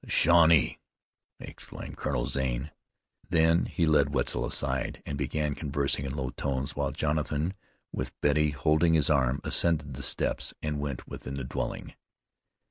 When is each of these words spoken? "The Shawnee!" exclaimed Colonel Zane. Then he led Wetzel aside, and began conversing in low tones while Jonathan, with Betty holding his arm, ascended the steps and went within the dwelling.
"The 0.03 0.09
Shawnee!" 0.09 0.79
exclaimed 1.39 1.95
Colonel 1.95 2.25
Zane. 2.25 2.71
Then 3.29 3.67
he 3.67 3.85
led 3.85 4.15
Wetzel 4.15 4.47
aside, 4.47 4.99
and 5.05 5.15
began 5.15 5.53
conversing 5.53 6.05
in 6.05 6.15
low 6.15 6.31
tones 6.31 6.75
while 6.75 6.89
Jonathan, 6.89 7.53
with 7.91 8.19
Betty 8.19 8.49
holding 8.49 8.95
his 8.95 9.11
arm, 9.11 9.41
ascended 9.43 9.93
the 9.93 10.01
steps 10.01 10.55
and 10.63 10.79
went 10.81 11.07
within 11.07 11.35
the 11.35 11.43
dwelling. 11.43 11.93